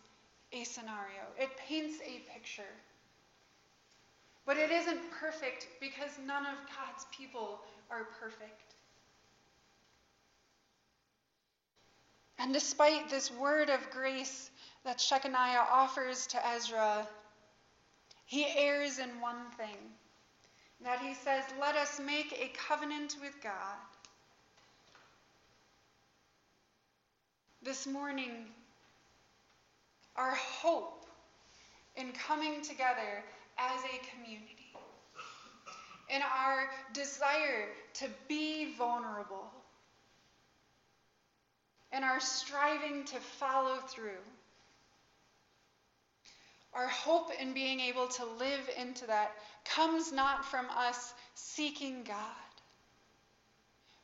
a 0.54 0.64
scenario, 0.64 1.24
it 1.38 1.50
paints 1.58 2.00
a 2.02 2.20
picture. 2.34 2.64
But 4.46 4.58
it 4.58 4.72
isn't 4.72 5.12
perfect 5.12 5.68
because 5.80 6.12
none 6.26 6.46
of 6.46 6.58
God's 6.68 7.06
people 7.12 7.62
are 7.90 8.06
perfect. 8.20 8.76
And 12.40 12.54
despite 12.54 13.10
this 13.10 13.32
word 13.32 13.70
of 13.70 13.90
grace 13.92 14.50
that 14.84 14.98
Shechaniah 14.98 15.66
offers 15.72 16.26
to 16.28 16.48
Ezra, 16.48 17.08
he 18.26 18.48
errs 18.58 18.98
in 18.98 19.10
one 19.22 19.52
thing 19.58 19.78
that 20.84 21.00
he 21.00 21.14
says, 21.14 21.44
Let 21.60 21.76
us 21.76 22.00
make 22.00 22.34
a 22.34 22.52
covenant 22.68 23.18
with 23.22 23.36
God. 23.44 23.78
This 27.62 27.86
morning, 27.86 28.48
our 30.16 30.36
hope 30.36 31.06
in 31.96 32.12
coming 32.12 32.62
together 32.62 33.24
as 33.58 33.82
a 33.84 34.16
community, 34.16 34.74
in 36.10 36.22
our 36.22 36.70
desire 36.94 37.68
to 37.94 38.06
be 38.28 38.74
vulnerable, 38.76 39.52
in 41.96 42.04
our 42.04 42.20
striving 42.20 43.04
to 43.06 43.16
follow 43.18 43.78
through. 43.88 44.24
Our 46.74 46.88
hope 46.88 47.32
in 47.40 47.54
being 47.54 47.82
able 47.82 48.08
to 48.08 48.26
live 48.40 48.70
into 48.78 49.06
that 49.08 49.34
comes 49.66 50.14
not 50.14 50.46
from 50.46 50.68
us 50.70 51.14
seeking 51.36 52.04
God, 52.04 52.18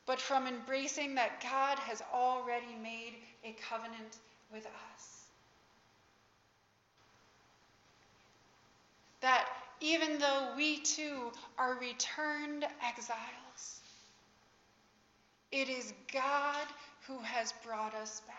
but 0.06 0.20
from 0.20 0.48
embracing 0.48 1.16
that 1.16 1.42
God 1.42 1.80
has 1.80 2.02
already 2.14 2.76
made 2.84 3.14
a 3.46 3.56
covenant 3.70 4.18
with 4.52 4.66
us. 4.66 5.17
That 9.28 9.46
even 9.82 10.20
though 10.20 10.54
we 10.56 10.78
too 10.78 11.34
are 11.58 11.78
returned 11.82 12.66
exiles, 12.82 13.82
it 15.52 15.68
is 15.68 15.92
God 16.14 16.66
who 17.06 17.20
has 17.20 17.54
brought 17.62 17.94
us 17.94 18.22
back. 18.22 18.38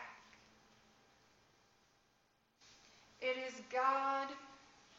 It 3.20 3.36
is 3.46 3.60
God 3.70 4.28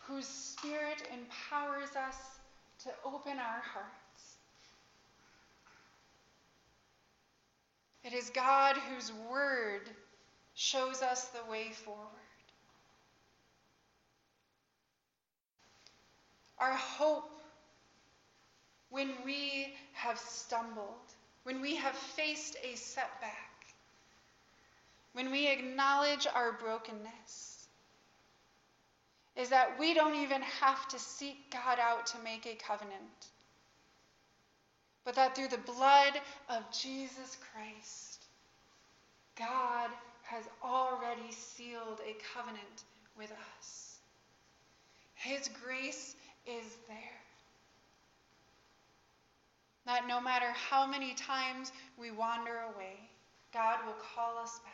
whose 0.02 0.28
Spirit 0.28 1.02
empowers 1.12 1.96
us 1.96 2.18
to 2.84 2.92
open 3.04 3.40
our 3.40 3.64
hearts. 3.64 4.38
It 8.04 8.14
is 8.14 8.30
God 8.30 8.76
whose 8.94 9.12
Word 9.32 9.90
shows 10.54 11.02
us 11.02 11.30
the 11.30 11.52
way 11.52 11.72
forward. 11.72 12.29
Our 16.60 16.74
hope 16.74 17.30
when 18.90 19.12
we 19.26 19.74
have 19.94 20.18
stumbled, 20.18 21.14
when 21.44 21.62
we 21.62 21.76
have 21.76 21.96
faced 21.96 22.58
a 22.64 22.76
setback, 22.76 23.50
when 25.14 25.32
we 25.32 25.48
acknowledge 25.48 26.28
our 26.34 26.52
brokenness, 26.54 27.68
is 29.36 29.50
that 29.50 29.80
we 29.80 29.94
don't 29.94 30.16
even 30.16 30.42
have 30.42 30.88
to 30.90 31.00
seek 31.00 31.52
God 31.52 31.80
out 31.80 32.08
to 32.08 32.18
make 32.24 32.46
a 32.46 32.56
covenant, 32.56 33.28
but 35.06 35.16
that 35.16 35.36
through 35.36 35.48
the 35.48 35.58
blood 35.58 36.20
of 36.50 36.64
Jesus 36.72 37.38
Christ, 37.54 38.26
God 39.38 39.90
has 40.24 40.44
already 40.64 41.32
sealed 41.32 42.02
a 42.06 42.16
covenant 42.36 42.84
with 43.18 43.32
us. 43.32 43.98
His 45.16 45.50
grace 45.64 46.16
is 46.50 46.78
there. 46.88 46.98
That 49.86 50.08
no 50.08 50.20
matter 50.20 50.52
how 50.70 50.86
many 50.86 51.14
times 51.14 51.72
we 51.98 52.12
wander 52.12 52.58
away, 52.76 52.96
God 53.54 53.80
will 53.86 53.96
call 54.16 54.38
us 54.38 54.60
back. 54.60 54.74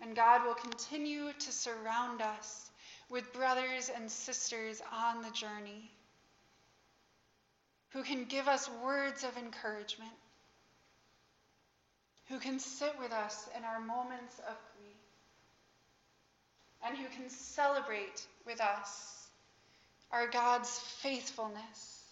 And 0.00 0.16
God 0.16 0.44
will 0.44 0.54
continue 0.54 1.32
to 1.32 1.52
surround 1.52 2.22
us 2.22 2.70
with 3.08 3.32
brothers 3.32 3.90
and 3.94 4.10
sisters 4.10 4.82
on 4.92 5.22
the 5.22 5.30
journey 5.30 5.90
who 7.90 8.02
can 8.02 8.24
give 8.24 8.48
us 8.48 8.70
words 8.82 9.22
of 9.22 9.36
encouragement, 9.36 10.12
who 12.28 12.38
can 12.38 12.58
sit 12.58 12.94
with 12.98 13.12
us 13.12 13.48
in 13.56 13.64
our 13.64 13.80
moments 13.80 14.38
of 14.38 14.56
grief, 14.78 14.96
and 16.84 16.96
who 16.96 17.06
can 17.14 17.28
celebrate 17.28 18.26
with 18.46 18.60
us 18.60 19.21
our 20.12 20.26
God's 20.26 20.78
faithfulness, 21.00 22.04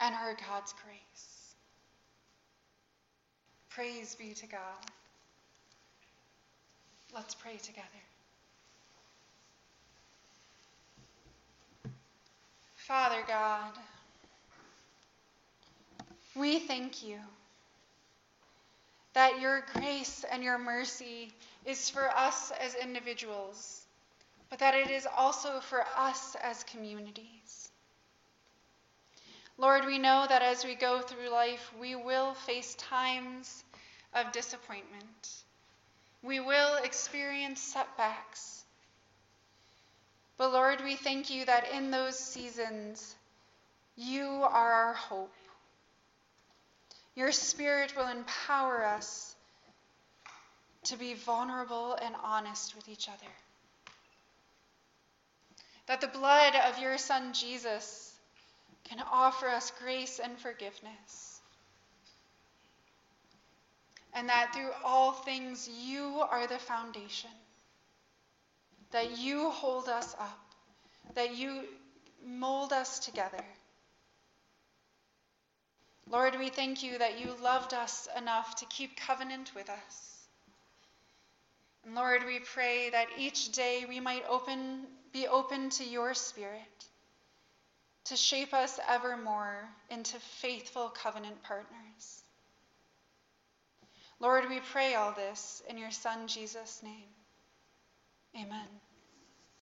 and 0.00 0.14
our 0.14 0.34
God's 0.48 0.74
grace. 0.84 1.54
Praise 3.70 4.14
be 4.14 4.32
to 4.34 4.46
God. 4.46 4.60
Let's 7.14 7.34
pray 7.34 7.56
together. 7.56 7.86
Father 12.74 13.22
God, 13.28 13.72
we 16.34 16.58
thank 16.58 17.06
you 17.06 17.18
that 19.14 19.40
your 19.40 19.64
grace 19.74 20.24
and 20.32 20.42
your 20.42 20.58
mercy 20.58 21.30
is 21.66 21.90
for 21.90 22.08
us 22.08 22.50
as 22.60 22.74
individuals 22.74 23.82
but 24.52 24.58
that 24.58 24.74
it 24.74 24.90
is 24.90 25.08
also 25.16 25.60
for 25.60 25.82
us 25.96 26.36
as 26.42 26.62
communities. 26.64 27.70
Lord, 29.56 29.86
we 29.86 29.96
know 29.98 30.26
that 30.28 30.42
as 30.42 30.62
we 30.62 30.74
go 30.74 31.00
through 31.00 31.30
life, 31.30 31.72
we 31.80 31.94
will 31.94 32.34
face 32.34 32.74
times 32.74 33.64
of 34.12 34.30
disappointment. 34.32 35.30
We 36.22 36.40
will 36.40 36.76
experience 36.84 37.62
setbacks. 37.62 38.62
But 40.36 40.52
Lord, 40.52 40.82
we 40.84 40.96
thank 40.96 41.30
you 41.30 41.46
that 41.46 41.72
in 41.72 41.90
those 41.90 42.18
seasons, 42.18 43.16
you 43.96 44.26
are 44.26 44.72
our 44.72 44.92
hope. 44.92 45.34
Your 47.16 47.32
Spirit 47.32 47.96
will 47.96 48.08
empower 48.08 48.84
us 48.84 49.34
to 50.84 50.98
be 50.98 51.14
vulnerable 51.14 51.94
and 51.94 52.14
honest 52.22 52.76
with 52.76 52.90
each 52.90 53.08
other 53.08 53.32
that 55.92 56.00
the 56.00 56.18
blood 56.18 56.54
of 56.70 56.78
your 56.78 56.96
Son 56.96 57.34
Jesus 57.34 58.14
can 58.82 58.98
offer 59.12 59.46
us 59.46 59.70
grace 59.78 60.20
and 60.24 60.38
forgiveness. 60.38 61.42
And 64.14 64.26
that 64.30 64.54
through 64.54 64.70
all 64.82 65.12
things, 65.12 65.68
you 65.68 66.24
are 66.30 66.46
the 66.46 66.58
foundation, 66.58 67.28
that 68.92 69.18
you 69.18 69.50
hold 69.50 69.90
us 69.90 70.16
up, 70.18 70.40
that 71.14 71.36
you 71.36 71.60
mold 72.26 72.72
us 72.72 72.98
together. 72.98 73.44
Lord, 76.10 76.38
we 76.38 76.48
thank 76.48 76.82
you 76.82 76.96
that 76.96 77.20
you 77.20 77.34
loved 77.42 77.74
us 77.74 78.08
enough 78.16 78.54
to 78.56 78.64
keep 78.64 78.96
covenant 78.96 79.52
with 79.54 79.68
us. 79.68 80.26
And 81.84 81.94
Lord, 81.94 82.24
we 82.24 82.38
pray 82.38 82.88
that 82.88 83.08
each 83.18 83.52
day 83.52 83.84
we 83.86 84.00
might 84.00 84.24
open, 84.26 84.86
be 85.12 85.26
open 85.28 85.70
to 85.70 85.84
your 85.84 86.14
Spirit 86.14 86.86
to 88.04 88.16
shape 88.16 88.52
us 88.52 88.80
evermore 88.88 89.68
into 89.90 90.18
faithful 90.18 90.88
covenant 90.88 91.42
partners. 91.42 92.22
Lord, 94.20 94.48
we 94.48 94.60
pray 94.60 94.94
all 94.94 95.12
this 95.12 95.62
in 95.68 95.78
your 95.78 95.90
Son, 95.90 96.26
Jesus' 96.26 96.80
name. 96.82 97.08
Amen. 98.36 98.68